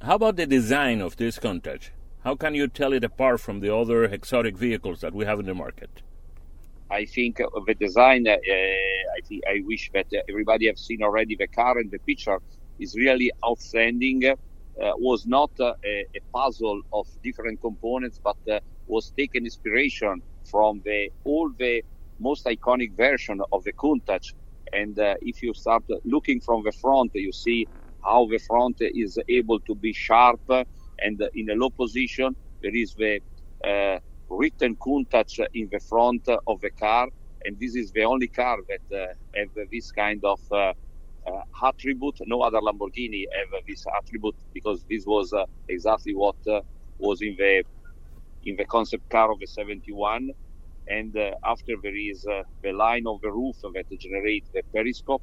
How 0.00 0.14
about 0.14 0.36
the 0.36 0.46
design 0.46 1.00
of 1.00 1.16
this 1.16 1.40
Countach? 1.40 1.90
How 2.22 2.36
can 2.36 2.54
you 2.54 2.68
tell 2.68 2.92
it 2.92 3.02
apart 3.02 3.40
from 3.40 3.58
the 3.58 3.74
other 3.74 4.04
exotic 4.04 4.56
vehicles 4.56 5.00
that 5.00 5.12
we 5.12 5.24
have 5.24 5.40
in 5.40 5.46
the 5.46 5.54
market? 5.54 6.02
I 6.88 7.04
think 7.04 7.38
the 7.66 7.74
design. 7.74 8.28
Uh, 8.28 8.36
I 8.36 9.20
think 9.26 9.42
I 9.48 9.60
wish 9.64 9.90
that 9.94 10.06
everybody 10.28 10.68
have 10.68 10.78
seen 10.78 11.02
already 11.02 11.34
the 11.34 11.48
car 11.48 11.78
and 11.78 11.90
the 11.90 11.98
picture 11.98 12.38
is 12.78 12.94
really 12.94 13.32
outstanding. 13.44 14.24
Uh, 14.24 14.34
was 14.98 15.26
not 15.26 15.50
uh, 15.58 15.72
a, 15.84 16.06
puzzle 16.32 16.80
of 16.92 17.08
different 17.24 17.60
components, 17.60 18.20
but 18.22 18.36
uh, 18.48 18.60
was 18.86 19.10
taken 19.16 19.44
inspiration 19.44 20.22
from 20.44 20.80
the 20.84 21.10
all 21.24 21.50
the 21.58 21.82
most 22.20 22.44
iconic 22.44 22.92
version 22.92 23.40
of 23.52 23.64
the 23.64 23.72
Countach. 23.72 24.32
And 24.72 24.96
uh, 24.96 25.16
if 25.22 25.42
you 25.42 25.52
start 25.54 25.82
looking 26.04 26.40
from 26.40 26.62
the 26.62 26.70
front, 26.70 27.10
you 27.14 27.32
see 27.32 27.66
how 28.08 28.26
the 28.30 28.38
front 28.38 28.76
is 28.80 29.18
able 29.28 29.60
to 29.68 29.76
be 29.76 29.92
sharp 29.94 30.40
and 31.00 31.20
in 31.34 31.50
a 31.50 31.54
low 31.54 31.70
position. 31.70 32.36
There 32.62 32.76
is 32.76 32.94
the 32.96 33.20
uh, 33.66 33.98
written 34.30 34.76
Countach 34.78 35.40
in 35.54 35.68
the 35.72 35.80
front 35.80 36.28
of 36.28 36.60
the 36.62 36.70
car, 36.78 37.08
and 37.44 37.58
this 37.60 37.76
is 37.76 37.92
the 37.92 38.04
only 38.04 38.28
car 38.28 38.58
that 38.70 38.96
uh, 38.98 39.06
this 39.72 39.92
kind 39.92 40.22
of 40.24 40.40
uh, 40.52 40.72
uh, 41.26 41.42
attribute. 41.64 42.16
No 42.26 42.42
other 42.42 42.60
Lamborghini 42.60 43.24
have 43.36 43.62
this 43.68 43.84
attribute 43.98 44.36
because 44.54 44.84
this 44.90 45.04
was 45.06 45.32
uh, 45.34 45.44
exactly 45.68 46.14
what 46.14 46.36
uh, 46.50 46.60
was 46.98 47.22
in 47.22 47.36
the 47.38 47.64
in 48.44 48.56
the 48.56 48.66
concept 48.66 49.04
car 49.10 49.32
of 49.32 49.38
the 49.40 49.46
71. 49.48 50.30
And 50.88 51.16
after 51.46 51.74
there 51.82 51.96
is 51.96 52.26
the 52.62 52.72
line 52.72 53.04
of 53.06 53.20
the 53.22 53.30
roof 53.32 53.56
that 53.74 53.86
generates 54.00 54.50
the 54.54 54.62
periscope. 54.74 55.22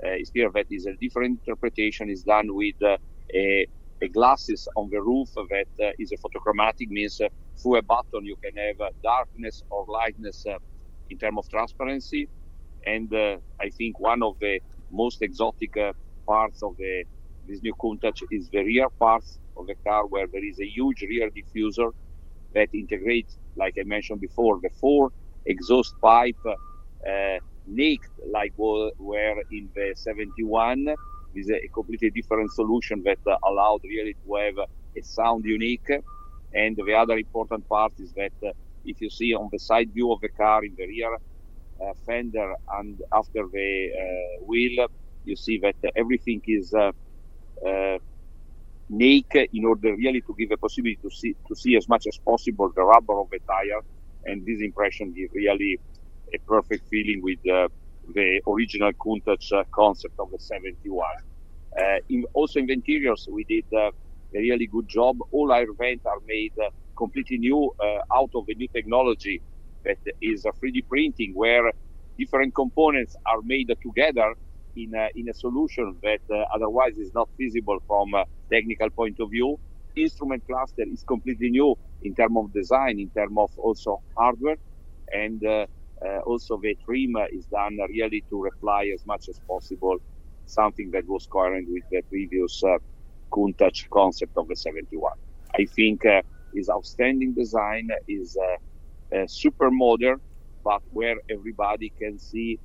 It's 0.00 0.30
clear 0.30 0.50
that 0.54 0.66
is 0.70 0.86
a 0.86 0.94
different 1.00 1.40
interpretation 1.46 2.10
is 2.10 2.22
done 2.22 2.48
with 2.54 2.76
a 2.82 3.66
a 4.02 4.08
glasses 4.08 4.68
on 4.76 4.88
the 4.92 5.00
roof 5.02 5.28
that 5.50 5.66
uh, 5.84 5.90
is 5.98 6.12
a 6.12 6.16
photochromatic 6.16 6.88
means 6.90 7.20
uh, 7.20 7.28
through 7.62 7.76
a 7.78 7.82
button 7.82 8.24
you 8.24 8.36
can 8.44 8.56
have 8.56 8.76
uh, 8.80 8.90
darkness 9.02 9.62
or 9.70 9.86
lightness 9.88 10.44
uh, 10.48 10.56
in 11.10 11.18
terms 11.18 11.38
of 11.38 11.44
transparency. 11.50 12.28
And 12.86 13.12
uh, 13.14 13.36
i 13.60 13.70
think 13.78 14.00
one 14.00 14.22
of 14.22 14.34
the 14.40 14.60
most 14.90 15.22
exotic 15.22 15.76
uh, 15.76 15.92
parts 16.28 16.62
of 16.62 16.72
the 16.78 17.04
this 17.48 17.60
new 17.62 17.74
Countach 17.82 18.18
is 18.30 18.48
the 18.52 18.62
rear 18.64 18.88
parts 19.00 19.38
of 19.58 19.66
the 19.66 19.76
car 19.86 20.04
where 20.08 20.26
there 20.32 20.44
is 20.44 20.58
a 20.60 20.66
huge 20.78 21.02
rear 21.10 21.30
diffuser 21.38 21.90
that 22.54 22.68
integrates 22.74 23.38
like 23.56 23.74
i 23.80 23.84
mentioned 23.84 24.20
before 24.20 24.58
the 24.62 24.70
four 24.80 25.10
exhaust 25.46 25.92
pipe 26.02 26.42
naked 27.66 28.10
like 28.32 28.52
were 28.58 29.34
in 29.50 29.70
the 29.74 29.94
71 29.96 30.86
is 31.34 31.50
a 31.50 31.60
completely 31.74 32.10
different 32.10 32.52
solution 32.52 33.02
that 33.04 33.18
allowed 33.46 33.80
really 33.84 34.16
to 34.24 34.34
have 34.36 34.58
a 34.96 35.02
sound 35.02 35.44
unique. 35.44 35.88
And 36.54 36.76
the 36.76 36.94
other 36.94 37.18
important 37.18 37.68
part 37.68 37.92
is 37.98 38.12
that 38.14 38.32
uh, 38.46 38.50
if 38.84 39.00
you 39.00 39.10
see 39.10 39.34
on 39.34 39.48
the 39.52 39.58
side 39.58 39.88
view 39.92 40.12
of 40.12 40.20
the 40.22 40.30
car 40.30 40.64
in 40.64 40.74
the 40.78 40.86
rear 40.86 41.14
uh, 41.82 41.92
fender 42.06 42.54
and 42.78 42.98
after 43.14 43.42
the 43.52 43.88
uh, 44.00 44.44
wheel, 44.46 44.86
you 45.24 45.36
see 45.36 45.60
that 45.62 45.76
everything 45.96 46.40
is 46.46 46.72
uh, 46.74 46.92
uh, 47.68 47.98
naked 48.88 49.48
in 49.52 49.64
order 49.64 49.94
really 49.96 50.22
to 50.22 50.34
give 50.38 50.50
a 50.52 50.58
possibility 50.58 50.98
to 51.02 51.10
see 51.10 51.34
to 51.48 51.54
see 51.56 51.76
as 51.76 51.88
much 51.88 52.04
as 52.06 52.18
possible 52.24 52.70
the 52.76 52.82
rubber 52.82 53.18
of 53.20 53.28
the 53.32 53.40
tire, 53.48 53.82
and 54.26 54.44
this 54.46 54.60
impression 54.62 55.12
is 55.16 55.30
really 55.34 55.78
a 56.34 56.38
perfect 56.46 56.88
feeling 56.88 57.20
with 57.22 57.38
the 58.14 58.40
original 58.48 58.92
Countach 59.04 59.52
uh, 59.52 59.64
concept 59.74 60.14
of 60.18 60.30
the 60.30 60.38
71. 60.38 61.04
Uh, 61.78 61.98
in, 62.08 62.24
also 62.34 62.60
in 62.60 62.66
the 62.66 62.72
interiors, 62.72 63.26
we 63.30 63.44
did 63.44 63.64
uh, 63.74 63.90
a 64.34 64.38
really 64.38 64.66
good 64.66 64.88
job. 64.88 65.16
All 65.32 65.52
our 65.52 65.66
vents 65.78 66.04
are 66.06 66.20
made 66.26 66.52
completely 66.96 67.38
new 67.38 67.70
out 68.14 68.30
of 68.34 68.44
the 68.46 68.54
new 68.54 68.68
technology 68.74 69.42
that 69.84 69.98
is 70.20 70.44
3D 70.44 70.86
printing, 70.88 71.32
where 71.34 71.70
different 72.18 72.54
components 72.54 73.14
are 73.26 73.40
made 73.44 73.68
together 73.82 74.34
in 74.76 74.92
a, 74.94 75.08
in 75.14 75.28
a 75.28 75.34
solution 75.34 75.98
that 76.02 76.20
uh, 76.32 76.44
otherwise 76.54 76.96
is 76.98 77.10
not 77.14 77.28
feasible 77.36 77.78
from 77.86 78.14
a 78.14 78.24
technical 78.52 78.90
point 78.90 79.16
of 79.20 79.30
view. 79.30 79.56
Instrument 79.96 80.42
cluster 80.46 80.84
is 80.92 81.02
completely 81.06 81.50
new 81.50 81.74
in 82.02 82.14
terms 82.14 82.36
of 82.36 82.52
design, 82.52 82.98
in 82.98 83.10
terms 83.16 83.36
of 83.38 83.50
also 83.58 83.98
hardware, 84.16 84.56
and 85.12 85.44
uh, 85.46 85.66
uh, 86.04 86.18
also 86.26 86.58
the 86.62 86.76
trim 86.84 87.14
is 87.32 87.46
done 87.46 87.76
really 87.90 88.24
to 88.28 88.42
reply 88.42 88.90
as 88.94 89.02
much 89.06 89.26
as 89.28 89.40
possible 89.48 89.96
something 90.46 90.90
that 90.92 91.02
was 91.06 91.26
coherent 91.30 91.68
with 91.70 91.82
the 91.90 92.02
previous 92.08 92.62
uh, 92.64 92.78
Countach 93.32 93.88
concept 93.92 94.32
of 94.36 94.48
the 94.48 94.56
71. 94.56 95.10
I 95.58 95.66
think 95.74 96.04
uh, 96.06 96.22
is 96.54 96.70
outstanding 96.70 97.34
design, 97.34 97.88
is 98.08 98.36
uh, 98.40 99.16
uh, 99.16 99.24
super 99.28 99.70
modern, 99.70 100.18
but 100.64 100.80
where 100.90 101.16
everybody 101.30 101.92
can 101.98 102.18
see 102.18 102.58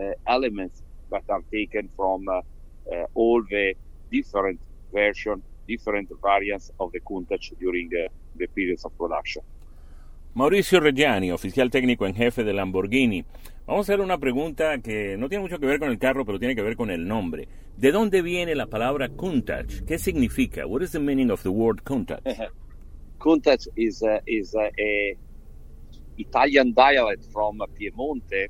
uh, 0.00 0.10
elements 0.26 0.82
that 1.10 1.22
are 1.28 1.42
taken 1.52 1.88
from 1.96 2.24
uh, 2.28 3.04
all 3.14 3.42
the 3.50 3.74
different 4.10 4.60
version, 4.92 5.42
different 5.66 6.08
variants 6.22 6.70
of 6.80 6.90
the 6.92 7.00
Countach 7.10 7.52
during 7.58 7.88
the 7.90 8.46
periods 8.54 8.84
of 8.84 8.92
production. 8.98 9.42
Mauricio 10.34 10.78
Reggiani, 10.78 11.32
oficial 11.32 11.70
técnico 11.70 12.06
en 12.06 12.14
jefe 12.14 12.44
de 12.44 12.52
Lamborghini. 12.52 13.24
Vamos 13.66 13.88
a 13.88 13.92
hacer 13.92 14.00
una 14.00 14.18
pregunta 14.18 14.78
que 14.78 15.16
no 15.18 15.28
tiene 15.28 15.42
mucho 15.42 15.58
que 15.58 15.66
ver 15.66 15.78
con 15.78 15.90
el 15.90 15.98
carro, 15.98 16.24
pero 16.24 16.38
tiene 16.38 16.54
que 16.54 16.62
ver 16.62 16.76
con 16.76 16.90
el 16.90 17.08
nombre. 17.08 17.48
¿De 17.76 17.92
dónde 17.92 18.22
viene 18.22 18.54
la 18.54 18.66
palabra 18.66 19.08
Countach? 19.08 19.84
¿Qué 19.84 19.98
significa? 19.98 20.66
What 20.66 20.82
is 20.82 20.92
the 20.92 21.00
meaning 21.00 21.30
of 21.30 21.42
the 21.42 21.48
word 21.48 21.82
Countach? 21.82 22.22
Countach 23.18 23.66
is 23.76 24.02
a, 24.02 24.20
is 24.26 24.54
a, 24.54 24.70
a 24.78 25.16
Italian 26.18 26.72
dialect 26.72 27.24
from 27.32 27.58
Piemonte 27.78 28.48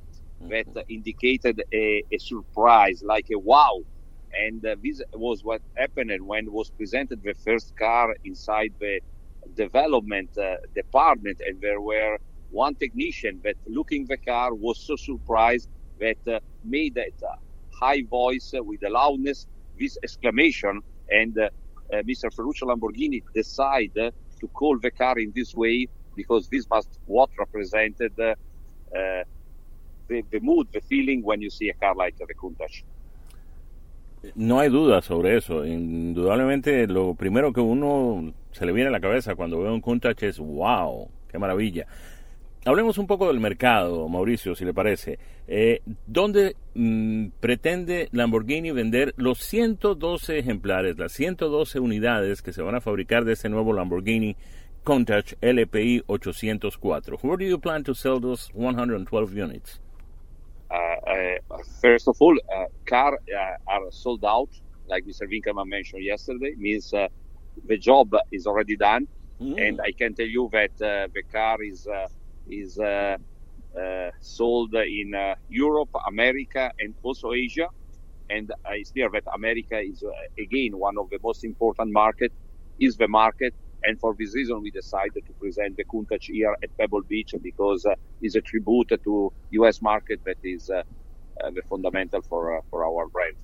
that 0.49 0.67
mm-hmm. 0.67 0.79
indicated 0.89 1.63
a, 1.73 2.05
a, 2.13 2.19
surprise, 2.19 3.03
like 3.03 3.29
a 3.33 3.39
wow. 3.39 3.81
And 4.33 4.65
uh, 4.65 4.77
this 4.83 5.01
was 5.15 5.43
what 5.43 5.63
happened 5.75 6.13
when 6.27 6.53
was 6.53 6.71
presented 6.71 7.23
the 7.23 7.35
first 7.35 7.77
car 7.77 8.15
inside 8.25 8.75
the 8.79 9.01
development 9.57 10.31
uh, 10.39 10.55
department, 10.75 11.39
and 11.47 11.61
there 11.61 11.81
were 11.81 12.17
one 12.51 12.75
technician 12.77 13.41
that 13.45 13.57
looking 13.67 14.07
the 14.09 14.19
car 14.19 14.55
was 14.55 14.81
so 14.85 14.97
surprised 14.97 15.69
that 16.01 16.19
uh, 16.33 16.39
made 16.65 16.95
that 16.95 17.13
uh, 17.23 17.33
high 17.81 18.03
voice 18.09 18.51
with 18.55 18.81
the 18.81 18.91
loudness, 18.91 19.47
this 19.79 19.97
exclamation, 20.03 20.81
and 21.11 21.37
Mr. 21.93 22.33
Ferruccio 22.35 22.69
Lamborghini 22.69 23.21
decided 23.35 24.13
to 24.41 24.49
call 24.55 24.79
the 24.81 24.91
car 24.91 25.19
in 25.19 25.33
this 25.35 25.55
way 25.55 25.87
because 26.17 26.49
this 26.51 26.67
was 26.71 26.87
what 27.07 27.31
represented 27.39 28.13
uh, 28.97 29.23
the, 30.09 30.23
the, 30.33 30.41
mood, 30.41 30.69
the 30.73 30.81
feeling 30.83 31.23
when 31.25 31.41
you 31.41 31.51
see 31.51 31.69
a 31.69 31.75
car 31.75 31.95
like 31.97 32.15
the 32.19 32.27
Countach. 32.43 32.98
No 34.35 34.61
hay 34.61 34.69
duda 34.69 35.01
sobre 35.03 35.37
eso. 35.37 35.65
Indudablemente, 35.65 36.87
lo 36.87 37.15
primero 37.15 37.53
que 37.53 37.61
uno 37.61 38.33
se 38.53 38.67
le 38.67 38.73
viene 38.73 38.89
a 38.89 38.93
la 38.93 39.01
cabeza 39.01 39.35
cuando 39.35 39.61
ve 39.61 39.71
un 39.71 39.81
Countach 39.81 40.23
es 40.23 40.39
wow, 40.39 41.09
qué 41.29 41.39
maravilla. 41.39 41.87
Hablemos 42.65 42.99
un 42.99 43.07
poco 43.07 43.29
del 43.29 43.41
mercado, 43.41 44.09
Mauricio, 44.09 44.55
si 44.55 44.65
le 44.65 44.75
parece. 44.75 45.19
Eh, 45.47 45.81
¿Dónde 46.07 46.57
mm, 46.75 47.29
pretende 47.41 48.09
Lamborghini 48.13 48.73
vender 48.73 49.15
los 49.17 49.39
112 49.39 50.39
ejemplares, 50.39 50.99
las 50.99 51.13
112 51.13 51.81
unidades 51.81 52.43
que 52.43 52.53
se 52.53 52.63
van 52.63 52.75
a 52.75 52.81
fabricar 52.81 53.25
de 53.25 53.35
este 53.35 53.49
nuevo 53.49 53.73
Lamborghini 53.73 54.37
Countach 54.85 55.35
LPI 55.41 56.03
804? 56.07 57.19
Where 57.23 57.43
do 57.43 57.49
you 57.49 57.59
plan 57.59 57.85
to 57.85 57.95
sell 57.95 58.21
those 58.21 58.51
112 58.53 59.33
units? 59.33 59.81
Uh, 60.71 60.77
uh, 61.11 61.59
first 61.81 62.09
of 62.09 62.17
all, 62.21 62.37
uh, 62.55 62.65
cars 62.87 63.19
are 63.67 63.91
sold 63.91 64.25
out, 64.25 64.51
like 64.87 65.05
Mr. 65.05 65.23
Winkelmann 65.23 65.69
mentioned 65.69 66.05
yesterday. 66.05 66.55
Means 66.57 66.91
the 66.91 67.79
job 67.79 68.15
is 68.31 68.47
already 68.47 68.77
done, 68.77 69.09
mm. 69.41 69.57
and 69.67 69.81
I 69.81 69.93
can 69.93 70.15
tell 70.15 70.27
you 70.27 70.49
that 70.53 70.77
the 70.79 71.23
car 71.33 71.63
is 71.63 71.87
is 72.47 72.79
sold 74.21 74.75
in 74.75 75.35
Europe, 75.49 75.91
America, 76.07 76.71
and 76.79 76.95
also 77.03 77.33
Asia. 77.33 77.69
And 78.31 78.53
it's 78.71 78.91
clear 78.93 79.09
that 79.11 79.25
America 79.35 79.81
is 79.81 80.05
again 80.39 80.77
one 80.79 80.99
of 80.99 81.09
the 81.11 81.19
most 81.23 81.45
important 81.45 81.93
market. 81.93 82.33
Is 82.79 82.97
the 82.97 83.09
market 83.09 83.55
and 83.85 83.99
for 84.01 84.15
this 84.19 84.35
reason, 84.35 84.61
we 84.63 84.71
decided 84.71 85.25
to 85.27 85.33
present 85.41 85.77
the 85.77 85.85
Countach 85.85 86.25
here 86.25 86.55
at 86.63 86.71
Pebble 86.79 87.03
Beach 87.09 87.35
because 87.43 87.85
uh, 87.87 87.95
it's 88.23 88.35
a 88.35 88.41
tribute 88.41 88.93
to 89.05 89.33
U.S. 89.51 89.83
market 89.83 90.21
that 90.25 90.39
is 90.43 90.71
uh, 90.71 90.83
uh, 91.43 91.51
the 91.51 91.63
fundamental 91.69 92.23
for, 92.23 92.59
uh, 92.59 92.61
for 92.71 92.85
our 92.85 93.07
brand. 93.09 93.37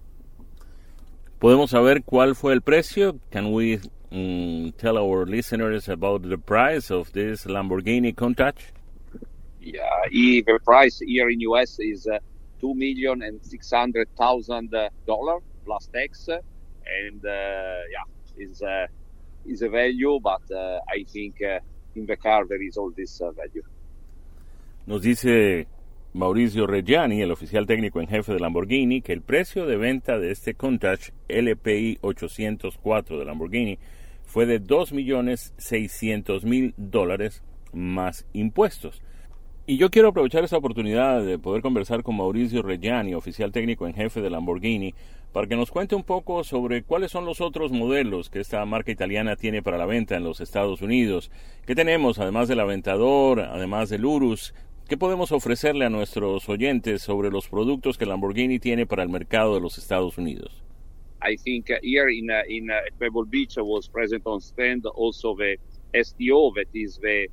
¿Podemos 1.38 1.70
saber 1.70 2.02
cuál 2.02 2.34
fue 2.34 2.54
el 2.54 2.62
precio? 2.62 3.18
Can 3.30 3.52
we 3.52 3.78
um, 4.10 4.72
tell 4.78 4.96
our 4.96 5.26
listeners 5.26 5.88
about 5.88 6.22
the 6.22 6.38
price 6.38 6.90
of 6.90 7.12
this 7.12 7.44
Lamborghini 7.44 8.14
Countach? 8.14 8.56
Yeah, 9.60 9.84
the 10.10 10.58
price 10.64 11.00
here 11.00 11.28
in 11.28 11.40
US 11.40 11.78
is 11.80 12.06
uh, 12.06 12.18
two 12.60 12.74
million 12.74 13.22
and 13.22 13.44
six 13.44 13.70
hundred 13.70 14.08
thousand 14.16 14.74
dollar 15.06 15.40
plus 15.64 15.88
tax, 15.92 16.28
and 16.28 17.24
uh, 17.24 17.28
yeah, 17.90 18.04
is 18.36 18.62
uh, 18.62 18.86
is 19.46 19.62
a 19.62 19.68
value, 19.68 20.18
but 20.22 20.42
uh, 20.50 20.80
I 20.88 21.04
think 21.08 21.42
uh, 21.42 21.60
in 21.94 22.06
the 22.06 22.16
car 22.16 22.46
there 22.46 22.62
is 22.62 22.76
all 22.76 22.92
this 22.96 23.20
value. 23.20 23.62
Nos 24.86 25.00
dice 25.00 25.66
Mauricio 26.12 26.66
Reggiani, 26.66 27.22
el 27.22 27.30
oficial 27.30 27.66
técnico 27.66 28.02
en 28.02 28.06
jefe 28.06 28.34
de 28.34 28.38
Lamborghini, 28.38 29.00
que 29.00 29.14
el 29.14 29.22
precio 29.22 29.64
de 29.64 29.78
venta 29.78 30.18
de 30.18 30.30
este 30.30 30.52
Countach 30.52 31.08
LPI 31.26 32.00
804 32.02 33.18
de 33.18 33.24
Lamborghini 33.24 33.78
fue 34.26 34.44
de 34.44 34.60
2.600.000 34.60 36.74
dólares 36.76 37.42
más 37.72 38.26
impuestos. 38.34 39.00
Y 39.66 39.78
yo 39.78 39.90
quiero 39.90 40.08
aprovechar 40.08 40.44
esta 40.44 40.58
oportunidad 40.58 41.24
de 41.24 41.38
poder 41.38 41.62
conversar 41.62 42.02
con 42.02 42.18
Mauricio 42.18 42.60
Reggiani, 42.60 43.14
oficial 43.14 43.52
técnico 43.52 43.86
en 43.86 43.94
jefe 43.94 44.20
de 44.20 44.28
Lamborghini, 44.28 44.94
para 45.32 45.46
que 45.46 45.56
nos 45.56 45.70
cuente 45.70 45.94
un 45.94 46.04
poco 46.04 46.44
sobre 46.44 46.82
cuáles 46.82 47.10
son 47.10 47.24
los 47.24 47.40
otros 47.40 47.72
modelos 47.72 48.28
que 48.28 48.40
esta 48.40 48.62
marca 48.66 48.92
italiana 48.92 49.36
tiene 49.36 49.62
para 49.62 49.78
la 49.78 49.86
venta 49.86 50.16
en 50.16 50.24
los 50.24 50.42
Estados 50.42 50.82
Unidos. 50.82 51.30
¿Qué 51.64 51.74
tenemos, 51.74 52.18
además 52.18 52.48
del 52.48 52.60
Aventador, 52.60 53.40
además 53.40 53.88
del 53.88 54.04
Urus? 54.04 54.52
¿Qué 54.86 54.98
podemos 54.98 55.32
ofrecerle 55.32 55.86
a 55.86 55.88
nuestros 55.88 56.46
oyentes 56.50 57.00
sobre 57.00 57.30
los 57.30 57.48
productos 57.48 57.96
que 57.96 58.04
Lamborghini 58.04 58.58
tiene 58.58 58.84
para 58.84 59.02
el 59.02 59.08
mercado 59.08 59.54
de 59.54 59.60
los 59.60 59.78
Estados 59.78 60.18
Unidos? 60.18 60.62
I 61.22 61.38
think 61.38 61.70
uh, 61.70 61.76
here 61.82 62.10
in 62.10 62.30
uh, 62.30 62.42
in 62.46 62.70
uh, 62.70 62.74
Pebble 62.98 63.24
Beach 63.24 63.56
was 63.56 63.88
present 63.88 64.26
on 64.26 64.42
stand 64.42 64.84
also 64.84 65.34
the 65.36 65.56
STO 65.94 66.52
that 66.54 66.68
is 66.74 66.98
the 66.98 67.28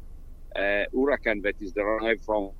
uh, 0.55 0.85
Huracan 0.93 1.43
that 1.43 1.55
is 1.59 1.73
derived 1.73 2.23
from 2.23 2.51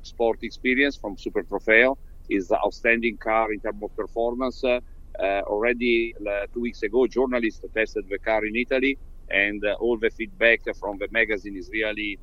sport 0.00 0.42
experience 0.42 0.96
from 0.96 1.18
Super 1.18 1.42
Trofeo 1.42 1.98
is 2.30 2.50
outstanding 2.50 3.18
car 3.18 3.52
in 3.52 3.60
terms 3.60 3.82
of 3.82 3.94
performance. 3.94 4.64
Uh, 4.64 4.80
uh, 5.18 5.42
already 5.46 6.14
two 6.54 6.62
weeks 6.62 6.82
ago, 6.82 7.06
journalists 7.06 7.60
tested 7.74 8.08
the 8.08 8.18
car 8.18 8.46
in 8.46 8.56
Italy, 8.56 8.96
and 9.28 9.62
all 9.80 9.98
the 9.98 10.08
feedback 10.08 10.60
from 10.78 10.96
the 10.96 11.08
magazine 11.10 11.58
is 11.58 11.68
really 11.70 12.18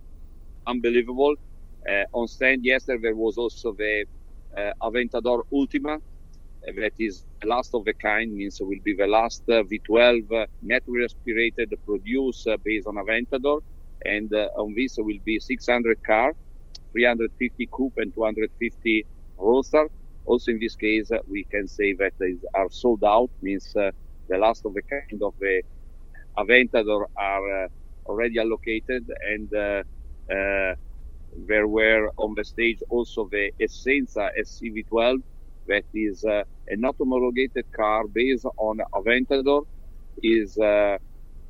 unbelievable. 0.65 1.35
Uh, 1.89 2.03
on 2.13 2.27
stand 2.27 2.63
yesterday, 2.63 3.01
there 3.01 3.15
was 3.15 3.37
also 3.37 3.73
the 3.77 4.05
Aventador 4.81 5.41
Ultima, 5.53 5.97
that 6.75 6.91
is 6.99 7.25
the 7.41 7.47
last 7.47 7.71
of 7.73 7.85
the 7.85 7.93
kind, 8.01 8.33
means 8.33 8.57
will 8.61 8.79
be 8.83 8.95
the 8.95 9.07
last 9.07 9.43
V12 9.47 10.45
naturally 10.61 11.05
aspirated 11.05 11.73
produced 11.85 12.47
based 12.63 12.87
on 12.87 12.95
Aventador 12.95 13.59
and 14.05 14.31
uh, 14.33 14.47
on 14.57 14.73
this 14.75 14.95
will 14.97 15.19
be 15.25 15.39
600 15.39 15.97
car, 16.05 16.33
350 16.93 17.69
coupe 17.71 17.93
and 17.97 18.13
250 18.13 19.05
roadster. 19.37 19.87
Also 20.25 20.51
in 20.51 20.59
this 20.59 20.75
case, 20.75 21.09
uh, 21.11 21.17
we 21.29 21.45
can 21.51 21.67
say 21.67 21.93
that 21.99 22.13
they 22.19 22.35
are 22.53 22.67
sold 22.69 23.03
out, 23.05 23.29
means 23.41 23.67
uh, 23.75 23.91
the 24.29 24.37
last 24.37 24.65
of 24.65 24.73
the 24.73 24.81
kind 24.89 25.21
of 25.23 25.33
the 25.39 25.61
Aventador 26.37 27.05
are 27.17 27.65
uh, 27.65 27.67
already 28.05 28.39
allocated 28.39 29.03
and 29.33 29.49
uh, 29.53 29.83
uh, 30.33 30.73
there 31.47 31.67
were 31.67 32.09
on 32.17 32.33
the 32.35 32.43
stage 32.45 32.79
also 32.89 33.27
the 33.31 33.51
Essenza 33.61 34.29
SCV12 34.39 35.17
that 35.67 35.83
is 35.93 36.23
an 36.23 36.83
homologated 36.99 37.65
car 37.75 38.03
based 38.07 38.45
on 38.57 38.77
Aventador 38.95 39.63
is 40.23 40.57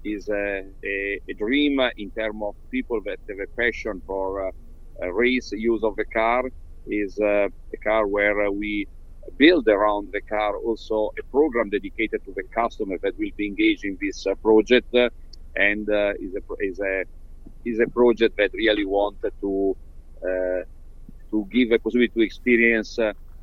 is 0.03 0.29
a, 0.29 0.63
a, 0.85 1.19
a 1.29 1.33
dream 1.37 1.79
in 1.97 2.11
terms 2.11 2.41
of 2.43 2.55
people 2.71 2.99
that 3.05 3.19
have 3.29 3.39
a 3.39 3.61
passion 3.61 4.01
for 4.05 4.47
uh, 4.47 5.11
race 5.13 5.51
use 5.53 5.83
of 5.83 5.95
the 5.97 6.05
car. 6.13 6.43
Is 6.87 7.19
uh, 7.21 7.47
a 7.47 7.77
car 7.83 8.07
where 8.07 8.47
uh, 8.47 8.51
we 8.51 8.87
build 9.37 9.67
around 9.67 10.09
the 10.13 10.21
car 10.21 10.57
also 10.57 11.11
a 11.19 11.23
program 11.31 11.69
dedicated 11.69 12.21
to 12.25 12.33
the 12.35 12.43
customer 12.55 12.95
that 13.03 13.13
will 13.17 13.31
be 13.37 13.47
engaged 13.47 13.83
in 13.83 13.97
this 14.01 14.25
uh, 14.25 14.35
project, 14.41 14.87
and 15.55 15.89
uh, 15.89 16.13
is 16.19 16.33
a 16.35 16.41
is 16.61 16.79
a 16.79 17.03
is 17.69 17.79
a 17.79 17.87
project 17.87 18.37
that 18.37 18.51
really 18.53 18.85
wanted 18.85 19.33
to 19.41 19.75
uh, 20.21 20.63
to 21.29 21.45
give 21.51 21.71
a 21.71 21.79
possibility 21.79 22.13
to 22.13 22.21
experience 22.21 22.95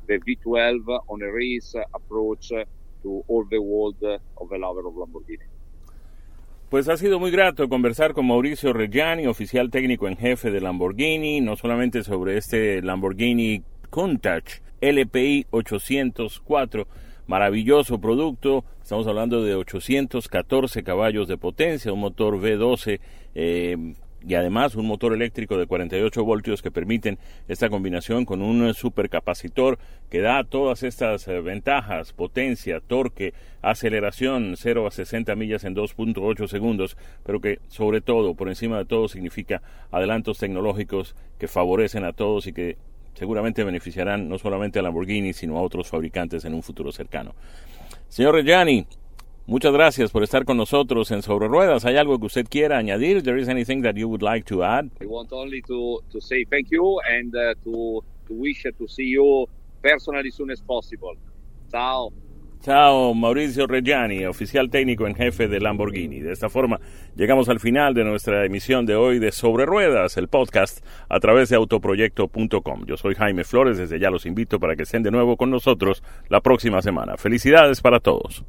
the 0.07 0.19
V12 0.19 0.99
on 1.07 1.21
a 1.21 1.31
race 1.31 1.75
approach 1.93 2.49
to 3.03 3.23
all 3.27 3.45
the 3.49 3.59
world 3.59 4.01
of 4.37 4.49
the 4.49 4.57
lover 4.57 4.87
of 4.87 4.95
Lamborghini. 4.95 5.45
Pues 6.69 6.89
ha 6.89 6.97
sido 6.97 7.19
muy 7.19 7.31
grato 7.31 7.69
conversar 7.69 8.13
con 8.13 8.25
Mauricio 8.25 8.73
Reggiani, 8.73 9.27
oficial 9.27 9.69
técnico 9.69 10.07
en 10.07 10.17
jefe 10.17 10.49
de 10.49 10.61
Lamborghini, 10.61 11.39
no 11.39 11.55
solamente 11.55 12.03
sobre 12.03 12.37
este 12.37 12.81
Lamborghini 12.81 13.61
Countach 13.91 14.61
LPI 14.81 15.45
804, 15.51 16.87
maravilloso 17.27 17.99
producto, 17.99 18.65
estamos 18.81 19.07
hablando 19.07 19.43
de 19.43 19.55
814 19.55 20.83
caballos 20.83 21.27
de 21.27 21.37
potencia, 21.37 21.93
un 21.93 21.99
motor 21.99 22.39
V12 22.39 22.99
eh, 23.35 23.95
y 24.27 24.35
además 24.35 24.75
un 24.75 24.87
motor 24.87 25.13
eléctrico 25.13 25.57
de 25.57 25.67
48 25.67 26.23
voltios 26.23 26.61
que 26.61 26.71
permiten 26.71 27.19
esta 27.47 27.69
combinación 27.69 28.25
con 28.25 28.41
un 28.41 28.73
supercapacitor 28.73 29.77
que 30.09 30.21
da 30.21 30.43
todas 30.43 30.83
estas 30.83 31.27
eh, 31.27 31.41
ventajas, 31.41 32.13
potencia, 32.13 32.79
torque, 32.79 33.33
aceleración 33.61 34.55
0 34.57 34.87
a 34.87 34.91
60 34.91 35.35
millas 35.35 35.63
en 35.63 35.75
2.8 35.75 36.47
segundos, 36.47 36.97
pero 37.23 37.39
que 37.39 37.59
sobre 37.67 38.01
todo, 38.01 38.33
por 38.35 38.49
encima 38.49 38.77
de 38.77 38.85
todo, 38.85 39.07
significa 39.07 39.61
adelantos 39.91 40.39
tecnológicos 40.39 41.15
que 41.37 41.47
favorecen 41.47 42.03
a 42.03 42.13
todos 42.13 42.47
y 42.47 42.53
que 42.53 42.77
seguramente 43.13 43.63
beneficiarán 43.63 44.27
no 44.27 44.37
solamente 44.37 44.79
a 44.79 44.81
Lamborghini, 44.81 45.33
sino 45.33 45.57
a 45.57 45.61
otros 45.61 45.87
fabricantes 45.87 46.45
en 46.45 46.53
un 46.53 46.63
futuro 46.63 46.91
cercano. 46.91 47.33
Señor 48.09 48.35
Reggiani, 48.35 48.85
Muchas 49.47 49.73
gracias 49.73 50.11
por 50.11 50.23
estar 50.23 50.43
con 50.43 50.57
nosotros 50.57 51.11
en 51.11 51.21
Sobre 51.21 51.47
Ruedas. 51.47 51.85
¿Hay 51.85 51.97
algo 51.97 52.17
que 52.17 52.25
usted 52.25 52.47
quiera 52.49 52.79
añadir? 52.79 53.21
There 53.21 53.39
is 53.39 53.47
anything 53.47 53.83
that 53.83 53.93
you 53.93 54.07
would 54.07 54.23
like 54.23 54.43
to 54.45 54.63
add? 54.63 54.85
I 54.99 55.05
want 55.05 55.31
only 55.31 55.61
to, 55.67 56.01
to 56.11 56.19
say 56.19 56.45
thank 56.45 56.69
you 56.71 56.99
and 57.07 57.31
uh, 57.35 57.53
to, 57.63 58.03
to 58.27 58.33
wish 58.33 58.63
to 58.63 58.87
see 58.87 59.11
you 59.11 59.45
personally 59.83 60.29
as 60.29 60.35
soon 60.35 60.49
as 60.49 60.59
possible. 60.61 61.13
Ciao. 61.69 62.11
Chao, 62.61 63.13
Mauricio 63.13 63.67
Reggiani, 63.67 64.25
oficial 64.25 64.71
técnico 64.71 65.05
en 65.05 65.13
jefe 65.13 65.47
de 65.47 65.59
Lamborghini. 65.59 66.21
De 66.21 66.31
esta 66.31 66.49
forma, 66.49 66.79
llegamos 67.15 67.47
al 67.47 67.59
final 67.59 67.93
de 67.93 68.03
nuestra 68.03 68.43
emisión 68.43 68.87
de 68.87 68.95
hoy 68.95 69.19
de 69.19 69.31
Sobre 69.31 69.67
Ruedas, 69.67 70.17
el 70.17 70.27
podcast, 70.27 70.83
a 71.07 71.19
través 71.19 71.49
de 71.49 71.57
autoproyecto.com. 71.57 72.85
Yo 72.87 72.97
soy 72.97 73.13
Jaime 73.13 73.43
Flores, 73.43 73.77
desde 73.77 73.99
ya 73.99 74.09
los 74.09 74.25
invito 74.25 74.59
para 74.59 74.75
que 74.75 74.81
estén 74.81 75.03
de 75.03 75.11
nuevo 75.11 75.37
con 75.37 75.51
nosotros 75.51 76.01
la 76.29 76.41
próxima 76.41 76.81
semana. 76.81 77.17
Felicidades 77.17 77.81
para 77.81 77.99
todos. 77.99 78.43